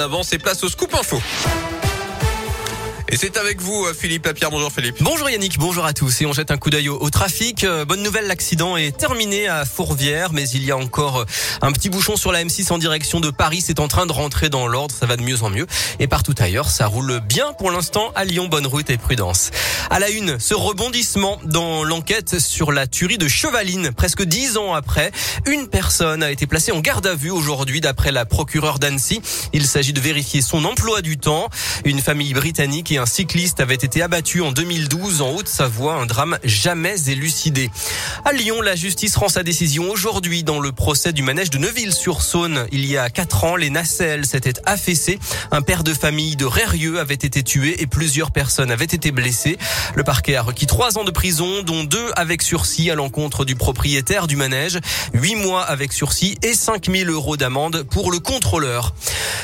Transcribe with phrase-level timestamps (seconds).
[0.00, 1.20] Avant, c'est place au scoop info.
[3.10, 4.50] Et c'est avec vous, euh, Philippe Lapierre.
[4.50, 4.96] Bonjour Philippe.
[5.00, 6.20] Bonjour Yannick, bonjour à tous.
[6.20, 7.64] Et on jette un coup d'œil au, trafic.
[7.64, 11.24] Euh, bonne nouvelle, l'accident est terminé à Fourvière, mais il y a encore euh,
[11.62, 13.62] un petit bouchon sur la M6 en direction de Paris.
[13.64, 15.66] C'est en train de rentrer dans l'ordre, ça va de mieux en mieux.
[16.00, 18.46] Et partout ailleurs, ça roule bien pour l'instant à Lyon.
[18.46, 19.52] Bonne route et prudence.
[19.88, 23.90] À la une, ce rebondissement dans l'enquête sur la tuerie de Chevaline.
[23.92, 25.12] Presque dix ans après,
[25.46, 29.22] une personne a été placée en garde à vue aujourd'hui d'après la procureure d'Annecy.
[29.54, 31.48] Il s'agit de vérifier son emploi du temps.
[31.86, 36.38] Une famille britannique et un cycliste avait été abattu en 2012 en Haute-Savoie, un drame
[36.42, 37.70] jamais élucidé.
[38.24, 42.66] À Lyon, la justice rend sa décision aujourd'hui dans le procès du manège de Neuville-sur-Saône.
[42.72, 45.18] Il y a quatre ans, les nacelles s'étaient affaissées.
[45.50, 49.58] Un père de famille de Rérieux avait été tué et plusieurs personnes avaient été blessées.
[49.94, 53.54] Le parquet a requis trois ans de prison, dont deux avec sursis à l'encontre du
[53.54, 54.78] propriétaire du manège,
[55.14, 58.94] huit mois avec sursis et 5000 euros d'amende pour le contrôleur.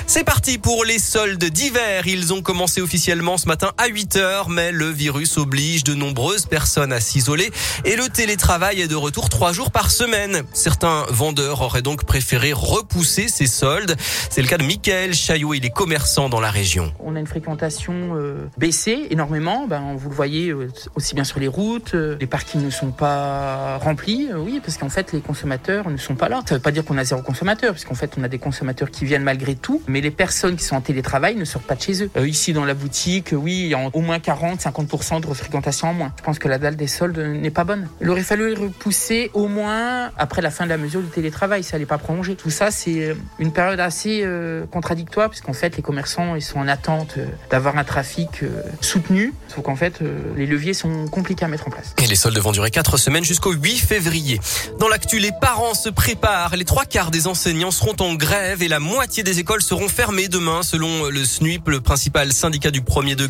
[0.07, 2.07] C'est parti pour les soldes d'hiver.
[2.07, 6.93] Ils ont commencé officiellement matin à 8 heures, mais le virus oblige de nombreuses personnes
[6.93, 7.51] à s'isoler
[7.85, 10.43] et le télétravail est de retour trois jours par semaine.
[10.53, 13.97] Certains vendeurs auraient donc préféré repousser ces soldes.
[14.31, 16.93] C'est le cas de Michael Chaillot, il est commerçant dans la région.
[17.01, 19.67] On a une fréquentation euh, baissée énormément.
[19.67, 21.95] Ben, vous le voyez euh, aussi bien sur les routes.
[21.95, 26.15] Euh, les parkings ne sont pas remplis, oui, parce qu'en fait, les consommateurs ne sont
[26.15, 26.43] pas là.
[26.47, 28.39] Ça ne veut pas dire qu'on a zéro consommateur, parce qu'en fait, on a des
[28.39, 31.75] consommateurs qui viennent malgré tout mais les personnes qui sont en télétravail ne sortent pas
[31.75, 32.11] de chez eux.
[32.27, 36.13] Ici, dans la boutique, oui, il y a au moins 40-50% de fréquentation en moins.
[36.19, 37.89] Je pense que la dalle des soldes n'est pas bonne.
[38.01, 41.63] Il aurait fallu repousser au moins après la fin de la mesure du télétravail.
[41.63, 42.37] Ça n'allait pas prolonger.
[42.37, 46.59] Tout ça, c'est euh, une période assez euh, contradictoire, puisqu'en fait, les commerçants, ils sont
[46.59, 47.19] en attente
[47.51, 48.41] d'avoir un trafic
[48.81, 49.33] soutenu.
[49.49, 50.01] Sauf qu'en fait,
[50.37, 51.95] les leviers sont compliqués à mettre en place.
[52.03, 54.41] Et les soldes vont durer 4 semaines jusqu'au 8 février.
[54.79, 56.57] Dans l'actu, les parents se préparent.
[56.57, 60.29] Les trois quarts des enseignants seront en grève et la moitié des écoles seront fermés
[60.29, 63.24] demain selon le SNUIP, le principal syndicat du premier degré.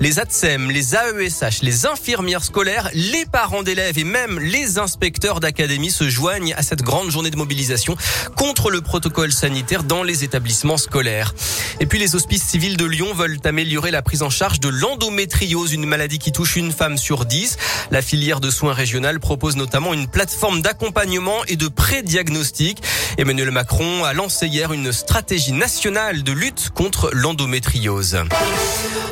[0.00, 5.90] Les ATSEM, les AESH, les infirmières scolaires, les parents d'élèves et même les inspecteurs d'académie
[5.90, 7.96] se joignent à cette grande journée de mobilisation
[8.36, 11.34] contre le protocole sanitaire dans les établissements scolaires.
[11.80, 15.72] Et puis les hospices civils de Lyon veulent améliorer la prise en charge de l'endométriose,
[15.72, 17.56] une maladie qui touche une femme sur dix.
[17.90, 22.82] La filière de soins régionale propose notamment une plateforme d'accompagnement et de pré-diagnostic.
[23.18, 28.18] Emmanuel Macron a lancé hier une stratégie nationale de lutte contre l'endométriose.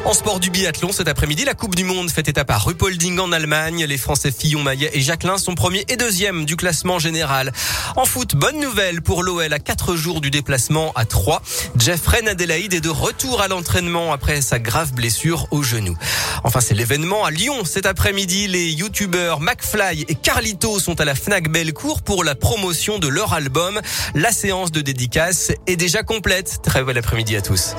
[0.04, 3.32] En sport du biathlon, cet après-midi, la Coupe du Monde fait étape à Ruppolding en
[3.32, 3.84] Allemagne.
[3.84, 7.53] Les Français Fillon, Maillet et Jacqueline sont premiers et deuxièmes du classement général.
[7.97, 11.42] En foot, bonne nouvelle pour l'OL à quatre jours du déplacement à 3.
[11.76, 15.97] Jeffrey Adelaide est de retour à l'entraînement après sa grave blessure au genou.
[16.44, 18.48] Enfin, c'est l'événement à Lyon cet après-midi.
[18.48, 23.34] Les youtubeurs McFly et Carlito sont à la Fnac Bellecour pour la promotion de leur
[23.34, 23.81] album.
[24.15, 26.60] La séance de dédicace est déjà complète.
[26.62, 27.75] Très bel après-midi à tous.